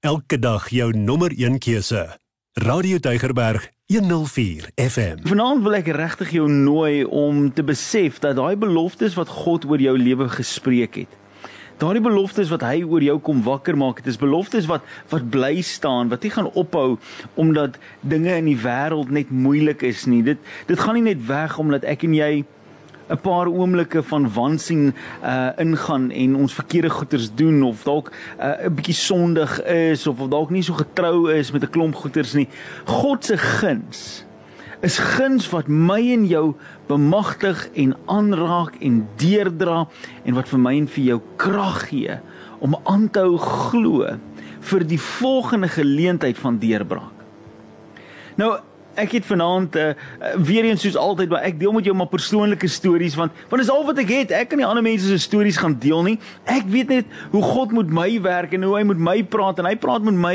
[0.00, 2.18] Elke dag jou nommer 1 keuse.
[2.52, 5.24] Radio Deugerberg 104 FM.
[5.26, 9.82] Vanaand wil ek regtig jou nooi om te besef dat daai beloftes wat God oor
[9.82, 11.16] jou lewe gespreek het.
[11.82, 15.58] Daardie beloftes wat hy oor jou kom wakker maak, dit is beloftes wat wat bly
[15.66, 16.94] staan, wat nie gaan ophou
[17.34, 20.22] omdat dinge in die wêreld net moeilik is nie.
[20.22, 20.38] Dit
[20.70, 22.32] dit gaan nie net weg omdat ek en jy
[23.08, 28.66] 'n paar oomblikke van wansien uh ingaan en ons verkeerde goeders doen of dalk 'n
[28.66, 32.34] uh, bietjie sondig is of of dalk nie so getrou is met 'n klomp goeders
[32.34, 32.48] nie.
[32.84, 34.26] God se guns
[34.80, 36.54] is guns wat my en jou
[36.86, 39.86] bemagtig en aanraak en deurdra
[40.24, 42.18] en wat vir my en vir jou krag gee
[42.62, 44.18] om aan te hou glo
[44.70, 47.14] vir die volgende geleentheid van deurbraak.
[48.38, 48.58] Nou
[48.98, 49.90] ek het vanaand uh,
[50.36, 53.70] weer eens soos altyd maar ek deel met jou maar persoonlike stories want want dis
[53.72, 54.34] al wat ek het.
[54.34, 56.16] Ek kan nie ander mense se stories gaan deel nie.
[56.48, 59.68] Ek weet net hoe God met my werk en hoe hy met my praat en
[59.68, 60.34] hy praat met my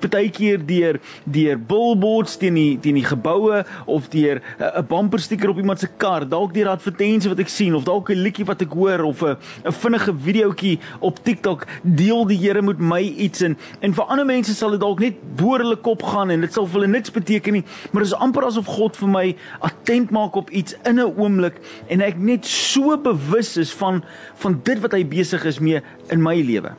[0.00, 5.20] partykeer deur deur billboards teen die teen die geboue of deur eh, 'n uh, bumper
[5.20, 8.46] sticker op iemand se kar dalk deur advertensies wat ek sien of dalk 'n liedjie
[8.46, 11.66] wat ek hoor of 'n 'n vinnige videoetjie op TikTok.
[11.82, 15.14] Deel die Here met my iets en en vir ander mense sal dit dalk net
[15.36, 17.64] boor hulle kop gaan en dit sal vir hulle niks beteken nie.
[17.90, 19.26] Maar is amper asof God vir my
[19.66, 24.04] attent maak op iets in 'n oomblik en ek net so bewus is van
[24.42, 26.74] van dit wat hy besig is mee in my lewe.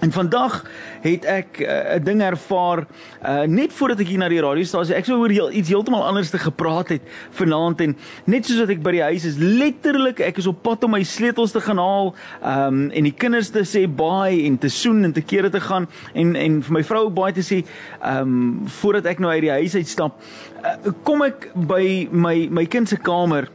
[0.00, 0.64] En vandag
[1.00, 2.86] het ek eh, 'n uh, ding ervaar
[3.26, 6.30] uh, net voordat ek hier na die radiostasie ek sou oor heel, iets heeltemal anders
[6.30, 10.40] te gepraat het vanaand en net soos wat ek by die huis is letterlik ek
[10.42, 13.84] is op pad om my sleutels te gaan haal um, en die kinders te sê
[13.86, 17.32] baie en te soen en te kere te gaan en en vir my vrou baie
[17.32, 17.62] te sê
[18.02, 20.18] um, voordat ek nou uit die huis uitstap.
[20.64, 23.48] Uh, kom ek by my my kind se kamer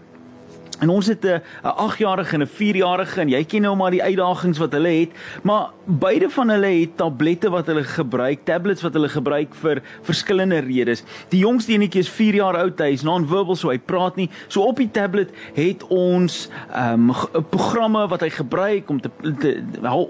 [0.80, 4.58] En ons het 'n 8-jarige en 'n 4-jarige en jy ken nou maar die uitdagings
[4.58, 5.12] wat hulle het,
[5.44, 10.60] maar beide van hulle het tablette wat hulle gebruik, tablets wat hulle gebruik vir verskillende
[10.60, 11.04] redes.
[11.30, 14.30] Die jongste enetjie is 4 jaar oud, hy is non-verbal, so hy praat nie.
[14.48, 17.16] So op die tablet het ons ehm um,
[17.50, 19.64] programme wat hy gebruik om te, te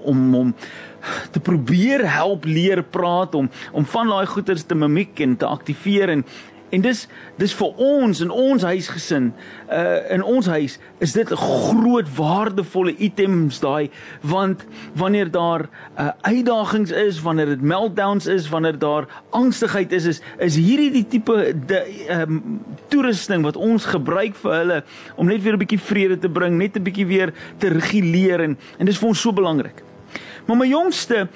[0.04, 0.54] om om
[1.30, 6.08] te probeer help leer praat om om van daai goeters te mimiek en te aktiveer
[6.08, 6.24] en
[6.70, 9.30] En dis dis vir ons in ons huisgesin,
[9.72, 13.90] uh in ons huis is dit 'n groot waardevolle items daai
[14.22, 14.64] want
[14.94, 20.56] wanneer daar uh uitdagings is, wanneer dit meltdowns is, wanneer daar angstigheid is, is is
[20.56, 24.82] hierdie die tipe de um toerusting wat ons gebruik vir hulle
[25.16, 28.58] om net weer 'n bietjie vrede te bring, net 'n bietjie weer te reguleer en
[28.78, 29.89] en dis vir ons so belangrik.
[30.50, 31.28] Maar my jongste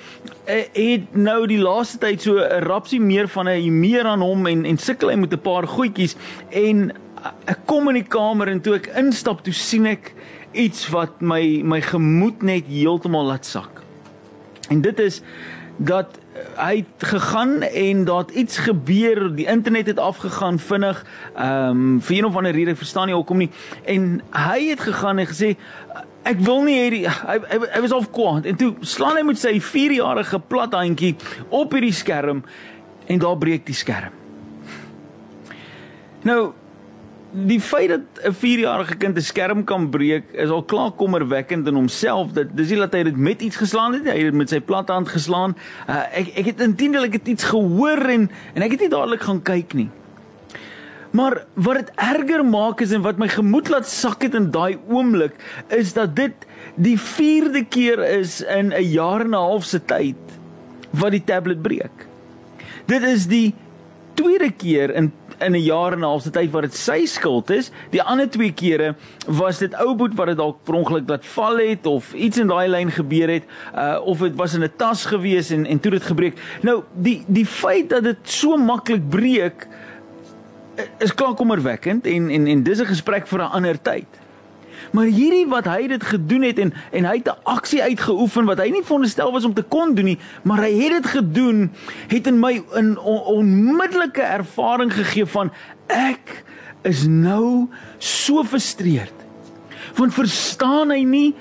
[0.48, 4.47] uh, het nou die laaste tyd so 'n rapsie meer van 'n meer aan hom
[4.47, 6.16] en en sukkel hy met 'n paar goedjies
[6.50, 10.14] en uh, ek kom in die kamer en toe ek instap toe sien ek
[10.52, 13.82] iets wat my my gemoed net heeltemal laat sak.
[14.69, 15.22] En dit is
[15.78, 16.19] dat
[16.58, 21.06] hy het gegaan en daar iets gebeur, die internet het afgegaan vinnig.
[21.36, 23.50] Ehm um, vir een of ander rede verstaan nie hoekom nie.
[23.84, 25.54] En hy het gegaan en gesê
[26.25, 29.41] ek wil nie hê hy, hy hy was al kwaad en toe slaan hy met
[29.41, 31.15] sy 4-jarige plat handjie
[31.51, 32.45] op hierdie skerm
[33.07, 34.12] en daar breek die skerm.
[36.25, 36.55] Nou
[37.35, 41.75] die feit dat 'n 4-jarige kind 'n skerm kan breek is al klaar kommerwekkend in
[41.75, 42.33] homself.
[42.33, 44.61] Dit dis nie dat hy dit met iets geslaan het hy het dit met sy
[44.61, 45.56] plat hand geslaan.
[45.89, 49.75] Uh, ek ek het intendeel iets gehoor en en ek het nie dadelik gaan kyk
[49.75, 49.91] nie.
[51.14, 54.78] Maar wat dit erger maak is en wat my gemoed laat sak het in daai
[54.91, 55.36] oomblik
[55.70, 60.19] is dat dit die 4de keer is in 'n jaar en 'n half se tyd
[60.91, 62.06] wat die tablet breek.
[62.86, 63.54] Dit is die
[64.14, 67.50] tweede keer in in 'n jaar en 'n half se tyd wat dit sy skuld
[67.50, 67.70] is.
[67.91, 68.94] Die ander twee kere
[69.26, 72.46] was dit ou boet wat dit dalk per ongeluk laat val het of iets in
[72.46, 73.42] daai lyn gebeur het,
[73.75, 76.38] uh of dit was in 'n tas gewees en en toe dit gebreek.
[76.62, 79.66] Nou die die feit dat dit so maklik breek
[80.99, 84.07] is klaar kommerwekkend en en en dis 'n gesprek vir 'n ander tyd.
[84.91, 88.59] Maar hierdie wat hy dit gedoen het en en hy het 'n aksie uitgeoefen wat
[88.59, 91.73] hy nie veronderstel was om te kon doen nie, maar hy het dit gedoen,
[92.09, 95.53] het in my 'n on, onmiddellike ervaring gegee van
[95.87, 96.44] ek
[96.82, 97.69] is nou
[97.99, 99.12] so frustreerd.
[99.94, 101.35] Want verstaan hy nie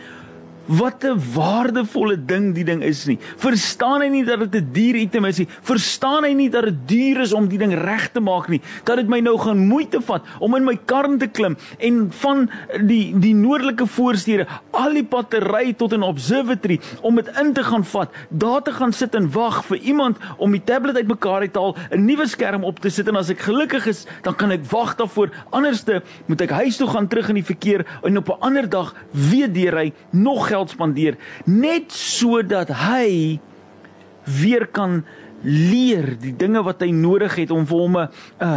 [0.66, 3.20] wat 'n waardevolle ding die ding is nie.
[3.38, 5.48] Verstaan hy nie dat dit 'n duur item is nie?
[5.62, 8.62] Verstaan hy nie dat dit duur is om die ding reg te maak nie?
[8.84, 12.50] Dat dit my nou gaan moeite vat om in my kar te klim en van
[12.88, 17.54] die die noordelike voorstede al die pad te ry tot 'n observatory om dit in
[17.54, 21.42] te gaan vat, daar te gaan sit en wag vir iemand om die tablet uitmekaar
[21.42, 24.36] uit te haal, 'n nuwe skerm op te sit en as ek gelukkig is, dan
[24.36, 25.30] kan ek wag daarvoor.
[25.50, 28.96] Anderste moet ek huis toe gaan terug in die verkeer en op 'n ander dag
[29.12, 31.18] weer deurry nog geld spandeer
[31.50, 33.40] net sodat hy
[34.24, 35.02] weer kan
[35.44, 38.10] leer die dinge wat hy nodig het om vir hom 'n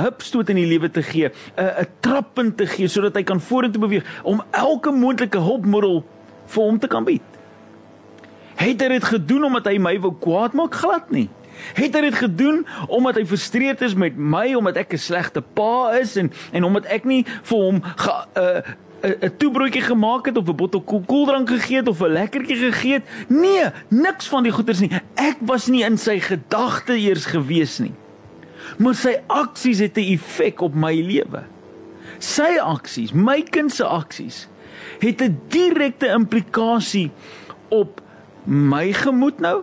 [0.05, 3.81] hupstoot in die lewe te gee, 'n 'n trappunt te gee sodat hy kan vorentoe
[3.81, 6.05] beweeg om elke moontlike hulpmiddel
[6.47, 7.23] vir hom te kan bied.
[8.57, 11.29] Het hy dit gedoen omdat hy my wou kwaad maak glad nie?
[11.75, 15.97] Het hy dit gedoen omdat hy frustreerd is met my omdat ek 'n slegte pa
[15.99, 17.83] is en en omdat ek nie vir hom 'n
[18.39, 18.61] uh,
[19.07, 23.05] 'n toebroodjie gemaak het of 'n bottel koeldrank gegee het of 'n lekkertjie gegee het.
[23.29, 24.91] Nee, niks van die goeders nie.
[25.15, 27.95] Ek was nie in sy gedagte eers gewees nie.
[28.79, 31.45] Maar sy aksies het 'n effek op my lewe.
[32.19, 34.49] Sy aksies, my kind se aksies,
[34.99, 37.11] het 'n direkte implikasie
[37.69, 38.01] op
[38.45, 39.63] my gemoed nou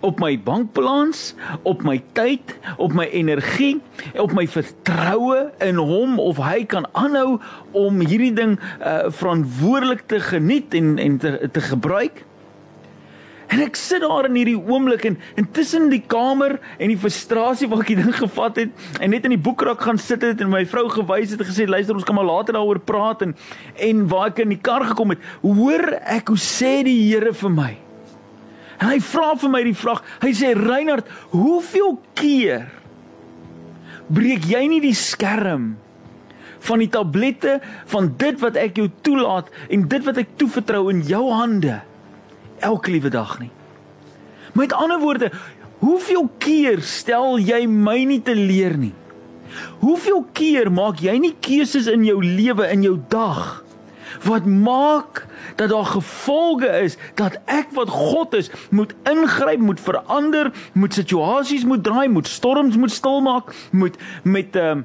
[0.00, 3.80] op my bankbalans, op my tyd, op my energie,
[4.20, 7.38] op my vertroue in hom of hy kan aanhou
[7.76, 12.24] om hierdie ding uh verantwoordelik te geniet en en te te gebruik.
[13.46, 17.84] En ek sit daar in hierdie oomblik en intussen die kamer en die frustrasie wat
[17.84, 20.64] ek die ding gevat het en net in die boekrak gaan sit het en my
[20.66, 23.36] vrou gewys het en gesê luister ons kan maar later daaroor praat en
[23.88, 27.52] en waar ek in die kar gekom het, hoor ek hoe sê die Here vir
[27.54, 27.72] my
[28.80, 30.02] En hy vra vir my die vraag.
[30.22, 32.68] Hy sê Reinhard, hoeveel keer
[34.12, 35.72] breek jy nie die skerm
[36.66, 37.58] van die tablette
[37.90, 41.80] van dit wat ek jou toelaat en dit wat ek toevertrou in jou hande
[42.64, 43.50] elke liewe dag nie.
[44.56, 45.30] Met ander woorde,
[45.82, 48.94] hoeveel keer stel jy my nie te leer nie?
[49.82, 53.65] Hoeveel keer maak jy nie keuses in jou lewe in jou dag
[54.26, 55.24] wat maak
[55.56, 61.64] dat daar gevolge is dat ek wat God is moet ingryp, moet verander, moet situasies
[61.64, 64.84] moet draai, moet storms moet stilmaak, moet met ehm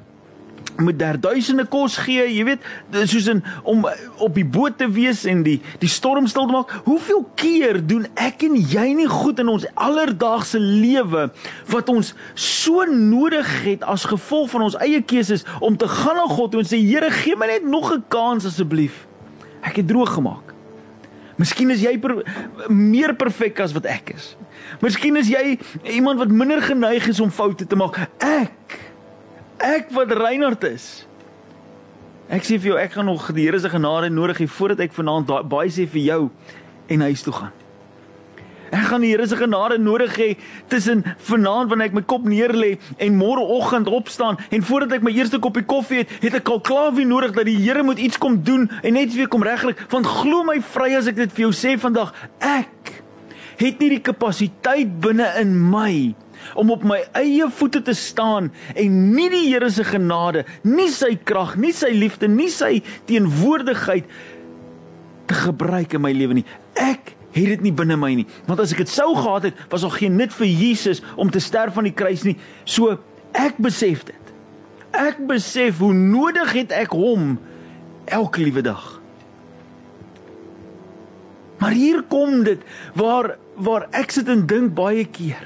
[0.76, 2.64] met daar duisende kos gee, jy weet,
[3.08, 3.84] soos in om
[4.16, 6.72] op die boot te wees en die die storm stil te maak.
[6.86, 11.28] Hoeveel keer doen ek en jy nie goed in ons alledaagse lewe
[11.72, 16.28] wat ons so nodig het as gevolg van ons eie keuses om te gaan na
[16.32, 19.11] God en sê Here, gee my net nog 'n kans asseblief.
[19.62, 20.52] Ek het droog gemaak.
[21.40, 22.18] Miskien is jy per,
[22.68, 24.32] meer perfek as wat ek is.
[24.82, 25.56] Miskien is jy
[25.94, 27.98] iemand wat minder geneig is om foute te maak.
[28.22, 28.78] Ek
[29.62, 31.06] ek wat Reinhard is.
[32.32, 34.94] Ek sê vir jou ek gaan nog die Here se genade nodig hê voordat ek
[34.96, 36.22] vanaand baie sê vir jou
[36.90, 37.61] en huis toe gaan.
[38.72, 40.28] Ek gaan die Here se genade nodig hê
[40.72, 45.40] tussen vanaand wanneer ek my kop neerlê en môreoggend opstaan en voordat ek my eerste
[45.44, 48.40] koppie koffie het, het ek al klaar wie nodig dat die Here moet iets kom
[48.40, 49.76] doen en net weer kom regkry.
[49.92, 52.96] Want glo my vry as ek dit vir jou sê vandag, ek
[53.60, 56.14] het nie die kapasiteit binne in my
[56.58, 61.12] om op my eie voete te staan en nie die Here se genade, nie sy
[61.28, 62.78] krag, nie sy liefde, nie sy
[63.10, 64.08] teenwoordigheid
[65.28, 66.48] te gebruik in my lewe nie.
[66.72, 68.26] Ek het dit nie binne my nie.
[68.46, 71.40] Want as ek dit sou gehad het, was daar geen nut vir Jesus om te
[71.40, 72.36] sterf aan die kruis nie.
[72.64, 72.98] So
[73.32, 74.34] ek besef dit.
[74.92, 77.38] Ek besef hoe nodig het ek hom
[78.12, 79.00] elke liewe dag.
[81.62, 82.60] Maar hier kom dit
[82.98, 85.44] waar waar ek sit en dink baie keer.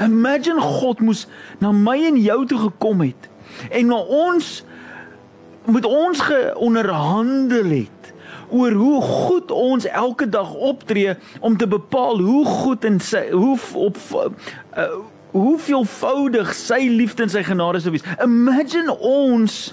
[0.00, 1.26] Imagine God moes
[1.60, 3.28] na my en jou toe gekom het
[3.70, 4.50] en na ons
[5.68, 8.01] met ons geonderhandel het
[8.52, 13.56] oor hoe goed ons elke dag optree om te bepaal hoe goed en sy hoe
[13.74, 14.28] op uh,
[15.32, 18.04] hoeveelvoudig sy liefde en sy genade sou wees.
[18.20, 19.72] Imagine ons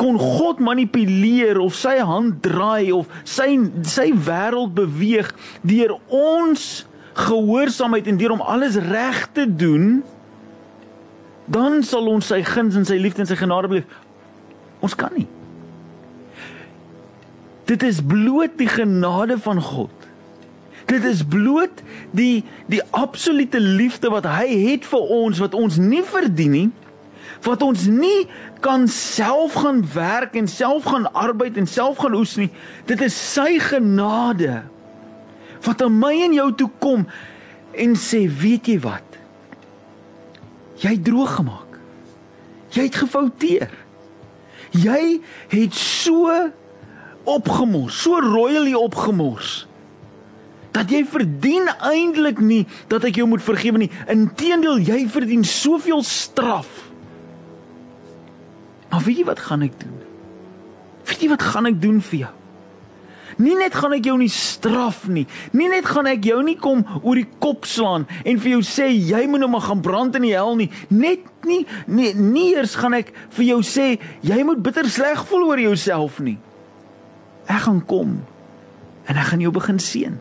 [0.00, 3.52] kon God manipuleer of sy hand draai of sy
[3.86, 5.30] sy wêreld beweeg
[5.62, 10.02] deur ons gehoorsaamheid en deur om alles reg te doen
[11.46, 13.98] dan sal ons sy guns en sy liefde en sy genade beleef.
[14.84, 15.28] Ons kan nie.
[17.64, 19.92] Dit is bloot die genade van God.
[20.90, 26.04] Dit is bloot die die absolute liefde wat hy het vir ons wat ons nie
[26.04, 26.70] verdien nie
[27.44, 28.26] wat ons nie
[28.64, 32.50] kan self gaan werk en self gaan arbeid en self gaan oes nie.
[32.88, 34.62] Dit is sy genade
[35.64, 37.06] wat aan my en jou toe kom
[37.74, 39.18] en sê weet jy wat?
[40.82, 41.78] Jy droog gemaak.
[42.74, 43.72] Jy het gefouteer.
[44.74, 45.02] Jy
[45.52, 46.32] het so
[47.24, 49.66] opgemors, so royally opgemors.
[50.74, 53.90] Dat jy verdien eintlik nie dat ek jou moet vergewe nie.
[54.10, 56.70] Inteendeel, jy verdien soveel straf.
[58.90, 60.00] Maar weet jy wat gaan ek doen?
[61.04, 62.32] Weet jy wat gaan ek doen vir jou?
[63.42, 65.24] Nie net gaan ek jou nie straf nie.
[65.56, 68.90] Nie net gaan ek jou nie kom oor die kop slaan en vir jou sê
[68.92, 70.68] jy moet nou maar gaan brand in die hel nie.
[70.90, 73.88] Net nie nie, nie eers gaan ek vir jou sê
[74.24, 76.36] jy moet bitter sleg voel oor jouself nie.
[77.46, 78.22] Ek gaan kom
[79.04, 80.14] en ek gaan jou begin seën.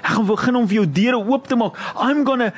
[0.00, 1.76] Ek gaan begin om vir jou deure oop te maak.
[1.98, 2.52] I'm going to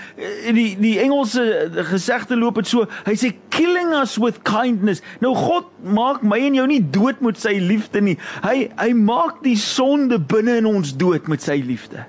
[0.55, 1.43] die die Engelse
[1.89, 2.87] gesegde loop dit so.
[3.07, 5.03] Hy sê killing us with kindness.
[5.25, 8.19] Nou God maak my en jou nie dood met sy liefde nie.
[8.45, 12.05] Hy hy maak die sonde binne in ons dood met sy liefde.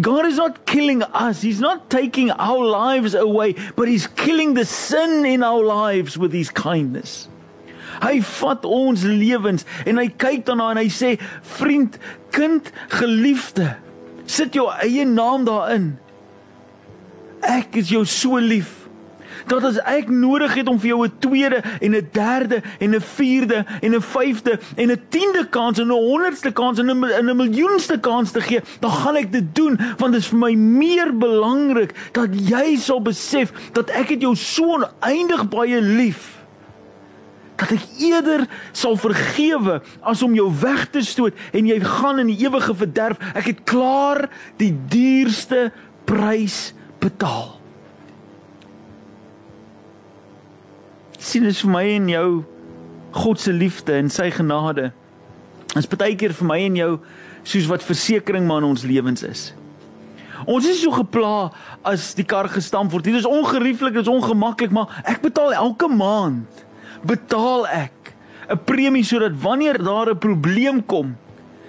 [0.00, 1.42] God is not killing us.
[1.42, 6.32] He's not taking our lives away, but he's killing the sin in our lives with
[6.32, 7.26] his kindness.
[8.00, 11.98] Hy vat ons lewens en hy kyk daarna en hy sê, "Vriend,
[12.30, 13.76] kind, geliefde,
[14.30, 15.98] sit jou eie naam daarin.
[17.40, 18.76] Ek is jou so lief
[19.48, 23.00] dat as ek nodig het om vir jou 'n tweede en 'n derde en 'n
[23.00, 27.36] vierde en 'n vyfde en 'n tiende kans en 'n honderdste kans en 'n 'n
[27.36, 31.16] miljoenste kans te gee, dan gaan ek dit doen want dit is vir my meer
[31.16, 36.39] belangrik dat jy sal besef dat ek het jou so oneindig baie lief
[37.60, 42.32] dat ek eerder sal vergewe as om jou weg te stoot en jy gaan in
[42.32, 43.20] die ewige verderf.
[43.34, 44.26] Ek het klaar
[44.60, 45.68] die duurste
[46.08, 47.60] prys betaal.
[51.20, 52.28] sien dit vir my en jou
[53.20, 54.90] God se liefde en sy genade.
[55.70, 56.92] Dit is baie keer vir my en jou
[57.46, 59.50] soos wat versekerings maar in ons lewens is.
[60.48, 61.50] Ons is so gepla
[61.86, 63.04] as die kar gestamp word.
[63.04, 66.64] Dit is ongerieflik, dit is ongemaklik, maar ek betaal elke maand
[67.02, 68.14] betaal ek
[68.50, 71.16] 'n premie sodat wanneer daar 'n probleem kom,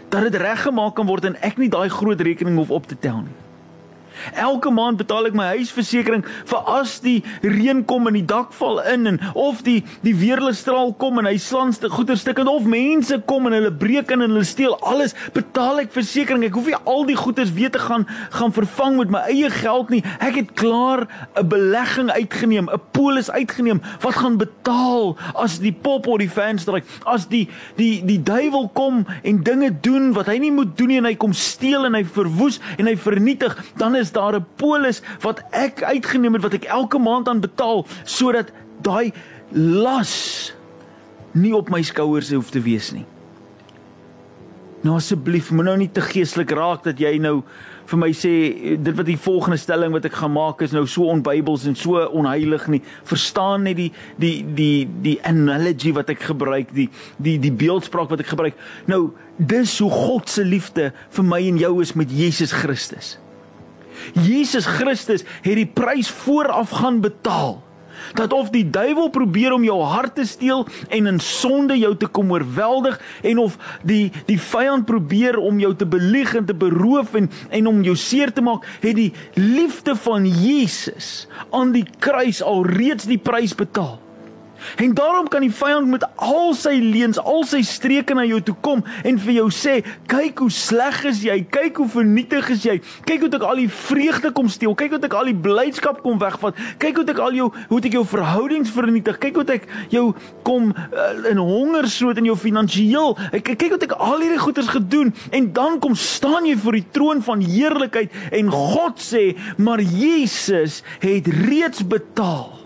[0.09, 3.21] dat dit reggemaak kan word en ek nie daai groot rekening hoef op te tel
[3.21, 3.40] nie.
[4.33, 8.81] Elke maand betaal ek my huisversekering vir as die reën kom en die dak val
[8.91, 13.55] in en of die die weerligstraal kom en hy slanste goederstukke of mense kom en
[13.55, 16.49] hulle breek in en hulle steel alles, betaal ek versekerings.
[16.49, 19.91] Ek hoef nie al die goederes weer te gaan gaan vervang met my eie geld
[19.93, 20.01] nie.
[20.19, 26.07] Ek het klaar 'n belegging uitgeneem, 'n polis uitgeneem wat gaan betaal as die pop
[26.07, 26.85] op die venster druk.
[27.05, 30.99] As die die die duiwel kom en dinge doen wat hy nie moet doen nie
[31.01, 35.01] en hy kom steel en hy verwoes en hy vernietig, dan is daar 'n polis
[35.21, 38.51] wat ek uitgeneem het wat ek elke maand aan betaal sodat
[38.81, 39.11] daai
[39.51, 40.53] las
[41.31, 43.05] nie op my skouers hoef te wees nie.
[44.81, 47.43] Nou asseblief, moet nou nie te geestelik raak dat jy nou
[47.91, 48.31] vir my sê
[48.81, 52.01] dit wat die volgende stelling wat ek gaan maak is nou so onbybels en so
[52.17, 52.81] onheilig nie.
[53.09, 53.89] Verstaan net die
[54.21, 56.87] die die die analogy wat ek gebruik, die
[57.21, 58.57] die die beeldspraak wat ek gebruik.
[58.89, 63.17] Nou, dis hoe God se liefde vir my en jou is met Jesus Christus.
[64.13, 67.60] Jesus Christus het die prys vooraf gaan betaal.
[68.13, 72.08] Dat of die duiwel probeer om jou hart te steel en in sonde jou te
[72.08, 77.13] kom oorweldig en of die die vyand probeer om jou te belieg en te beroof
[77.20, 82.41] en en om jou seer te maak, het die liefde van Jesus aan die kruis
[82.41, 84.00] alreeds die prys betaal.
[84.77, 88.55] En daarom kan die vyand met al sy leuns, al sy streke na jou toe
[88.61, 92.81] kom en vir jou sê, "Kyk hoe sleg is jy, kyk hoe vernietig is jy.
[93.07, 96.19] Kyk hoe ek al die vreugde kom steel, kyk hoe ek al die blydskap kom
[96.21, 96.55] wegvat.
[96.81, 99.19] Kyk hoe ek al jou hoe ek jou verhoudings vernietig.
[99.21, 100.05] Kyk hoe ek jou
[100.47, 103.17] kom uh, in hongersnood en jou finansiëel.
[103.41, 106.87] Kyk kyk hoe ek al hierdie goeders gedoen en dan kom staan jy voor die
[106.95, 112.60] troon van heerlikheid en God sê, "Maar Jesus het reeds betaal."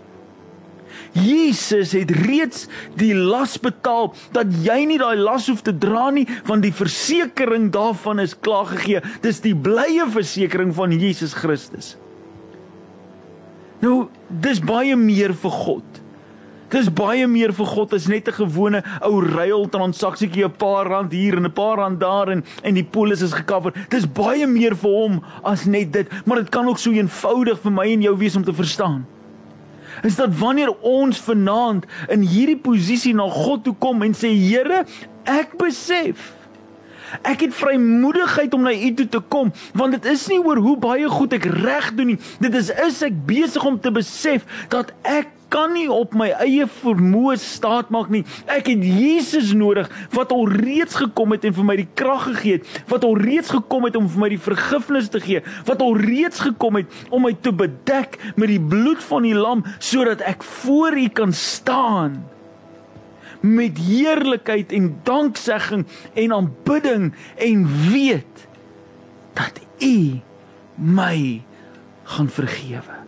[1.16, 2.66] Jesus het reeds
[2.98, 7.70] die las betaal dat jy nie daai las hoef te dra nie want die versekering
[7.74, 9.02] daarvan is klaar gegee.
[9.24, 11.94] Dis die blye versekering van Jesus Christus.
[13.80, 16.02] Nou, dis baie meer vir God.
[16.72, 21.12] Dis baie meer vir God as net 'n gewone ou ruil transaksietjie, 'n paar rand
[21.12, 23.72] hier en 'n paar rand daar en en die polis is gekover.
[23.88, 27.72] Dis baie meer vir hom as net dit, maar dit kan ook so eenvoudig vir
[27.72, 29.06] my en jou wees om te verstaan
[30.02, 34.84] is dat wanneer ons vanaand in hierdie posisie na God toe kom en sê Here,
[35.24, 36.32] ek besef
[37.22, 40.76] Ek het vrymoedigheid om na U toe te kom want dit is nie oor hoe
[40.80, 42.18] baie goed ek reg doen nie.
[42.42, 46.66] Dit is is ek besig om te besef dat ek kan nie op my eie
[46.80, 48.22] vermoë staat maak nie.
[48.50, 52.58] Ek het Jesus nodig wat al reeds gekom het en vir my die krag gegee
[52.58, 55.98] het, wat al reeds gekom het om vir my die vergifnis te gee, wat al
[56.00, 60.44] reeds gekom het om my te bedek met die bloed van die lam sodat ek
[60.62, 62.24] voor U kan staan
[63.40, 68.46] met heerlikheid en danksegging en aanbidding en weet
[69.36, 70.20] dat U
[70.74, 71.42] my
[72.02, 73.05] gaan vergewe.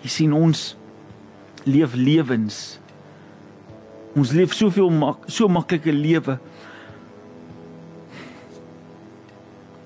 [0.00, 0.70] Jy sien ons
[1.68, 2.78] leef lewens.
[4.16, 6.38] Ons leef soveel mak so maklike lewe.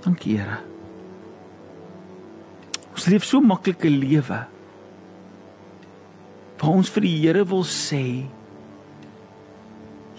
[0.04, 0.60] Dankie Here.
[2.94, 4.44] Ons leef so maklike lewe.
[6.60, 8.24] Waar ons vir die Here wil sê: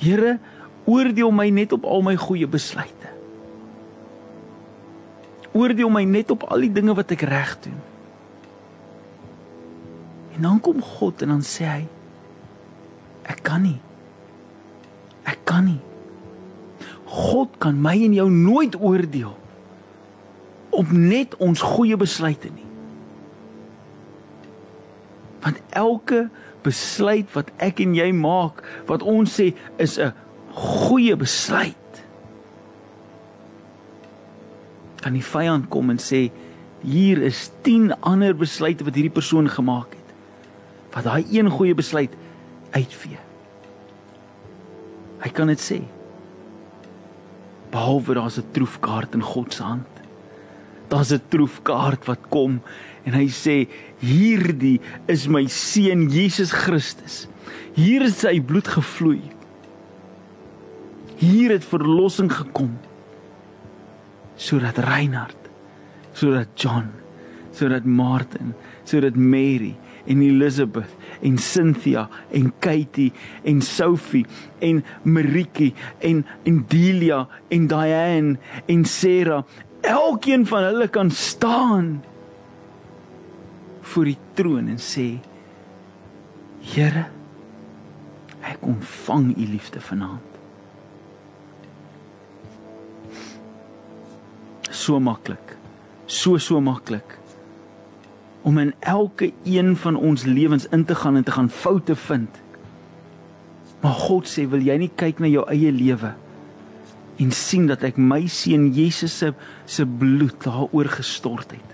[0.02, 0.36] Here,
[0.86, 3.14] oordeel my net op al my goeie besluite.
[5.56, 7.80] Oordeel my net op al die dinge wat ek reg doen.
[10.36, 11.84] En dan kom God en dan sê hy
[13.26, 13.80] ek kan nie.
[15.26, 15.80] Ek kan nie.
[17.06, 19.34] God kan my en jou nooit oordeel
[20.76, 22.68] op net ons goeie besluite nie.
[25.46, 26.26] Want elke
[26.66, 30.14] besluit wat ek en jy maak, wat ons sê is 'n
[30.52, 32.04] goeie besluit.
[35.02, 36.32] Kan die vyand kom en sê
[36.82, 40.05] hier is 10 ander besluite wat hierdie persoon gemaak het.
[40.96, 42.14] Wat daai een goeie besluit
[42.72, 43.20] uitvee.
[45.26, 45.82] Hy kan dit sê.
[47.74, 49.92] Behalwe daar's 'n troefkaart in God se hand.
[50.88, 52.62] Daar's 'n troefkaart wat kom
[53.04, 53.68] en hy sê
[54.00, 57.28] hierdie is my seun Jesus Christus.
[57.74, 59.22] Hier het sy bloed gevloei.
[61.18, 62.78] Hier het verlossing gekom
[64.36, 65.50] sodat Reinhard,
[66.14, 66.92] sodat John,
[67.52, 69.76] sodat Martin, sodat Mary
[70.06, 73.12] en Elizabeth en Cynthia en Katie
[73.44, 74.26] en Sophie
[74.60, 79.44] en Maritjie en en Delia en Diane en Sarah.
[79.82, 82.04] Elkeen van hulle kan staan
[83.82, 85.10] voor die troon en sê
[86.66, 87.06] Here
[88.46, 90.32] ek ontvang u liefde vanaand.
[94.70, 95.54] So maklik.
[96.06, 97.18] So so maklik
[98.46, 102.30] om in elke een van ons lewens in te gaan en te gaan foute vind.
[103.82, 106.14] Maar God sê, wil jy nie kyk na jou eie lewe
[107.16, 109.32] en sien dat ek my seun Jesus se
[109.66, 111.72] se bloed daaroor gestort het.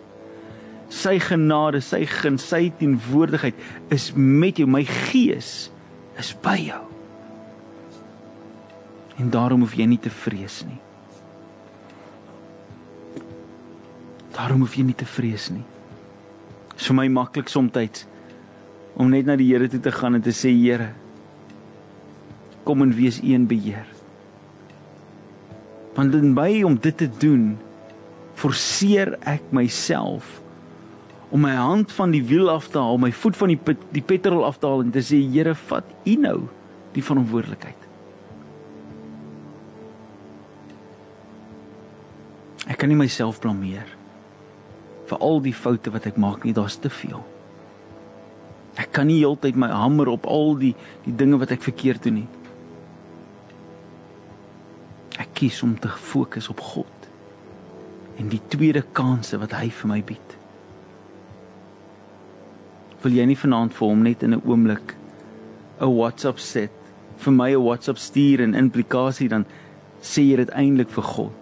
[0.92, 3.58] Sy genade, sy guns, sy teenwoordigheid
[3.92, 4.68] is met jou.
[4.70, 5.72] My gees
[6.20, 6.84] is by jou.
[9.20, 10.80] En daarom hoef jy nie te vrees nie.
[14.38, 15.66] Daarom hoef jy nie te vrees nie
[16.82, 18.08] is vir my maklik soms
[18.98, 20.92] om net na die Here toe te gaan en te sê Here
[22.66, 23.88] kom en wees een beheer.
[25.96, 27.58] Want in by om dit te doen
[28.38, 30.40] forceer ek myself
[31.32, 34.04] om my hand van die wiel af te haal, my voet van die pet, die
[34.04, 36.38] petrol af te haal en te sê Here vat U nou
[36.92, 37.88] die verantwoordelikheid.
[42.68, 44.01] Ek kan nie myself blameer nie
[45.12, 47.20] vir al die foute wat ek maak nie, daar's te veel.
[48.80, 52.22] Ek kan nie heeltyd my hamer op al die die dinge wat ek verkeerd doen
[52.22, 52.30] nie.
[55.20, 57.10] Ek kies om te fokus op God
[58.22, 60.36] en die tweede kanse wat hy vir my bied.
[63.02, 64.96] Wil jy nie vanaand vir hom net in 'n oomblik
[65.82, 66.72] 'n WhatsApp set
[67.18, 69.46] vir my 'n WhatsApp stuur en implikasie dan
[70.02, 71.41] sê jy dit eintlik vir God.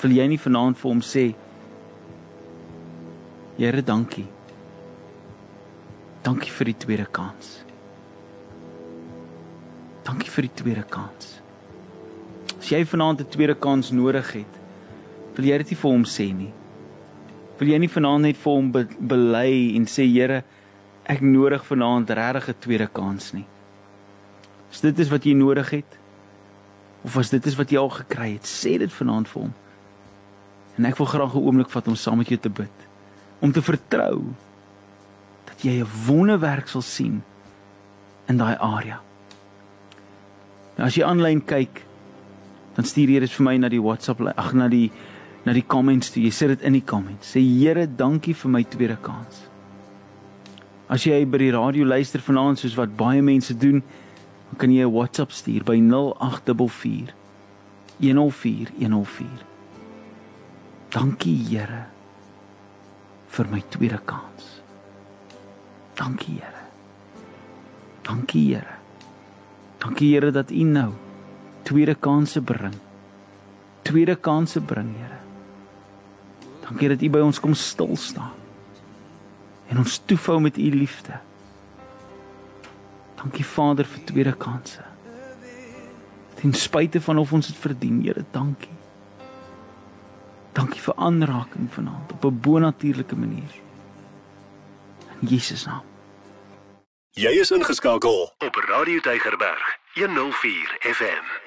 [0.00, 1.30] Wil jy nie vanaand vir hom sê
[3.60, 4.24] Here, dankie.
[6.24, 7.58] Dankie vir die tweede kans.
[10.06, 11.34] Dankie vir die tweede kans.
[12.56, 14.54] As jy vanaand 'n tweede kans nodig het,
[15.36, 16.52] wil jy dit nie vir hom sê nie.
[17.58, 20.44] Wil jy nie vanaand net vir hom be bely en sê Here,
[21.04, 23.46] ek nodig vanaand regtig 'n tweede kans nie.
[24.72, 25.98] As dit is wat jy nodig het
[27.04, 29.54] of as dit is wat jy al gekry het, sê dit vanaand vir hom.
[30.78, 32.76] En ek wil graag 'n oomblik vat om saam met jou te bid.
[33.40, 34.22] Om te vertrou
[35.44, 37.22] dat jy 'n wonderwerk sal sien
[38.28, 39.00] in daai area.
[40.76, 41.84] Nou as jy aanlyn kyk,
[42.76, 44.90] dan stuur jy dit vir my na die WhatsApp, ag na die
[45.44, 46.22] na die comments toe.
[46.22, 47.32] Jy sit dit in die comments.
[47.34, 49.46] Sê Here, dankie vir my tweede kans.
[50.90, 53.82] As jy by die radio luister vanaand soos wat baie mense doen,
[54.50, 57.14] dan kan jy 'n WhatsApp stuur by 0844
[58.00, 59.49] 104 104.
[60.90, 61.86] Dankie Here
[63.30, 64.60] vir my tweede kans.
[65.94, 66.64] Dankie Here.
[68.02, 68.74] Dankie Here.
[69.78, 70.90] Dankie Here dat U nou
[71.62, 72.74] tweede kansse bring.
[73.82, 75.20] Tweede kansse bring, Here.
[76.66, 78.34] Dankie dat U by ons kom stil staan.
[79.70, 81.20] En ons toefou met U liefde.
[83.22, 84.82] Dankie Vader vir tweede kansse.
[86.40, 88.79] Ten spyte van of ons dit verdien, Here, dankie.
[90.52, 93.52] Dankie vir aanraking vanaand op 'n bonatuurlike manier.
[95.20, 95.82] In Jesus naam.
[97.10, 101.39] Jy is ingeskakel op Radio Tygerberg 104 FM.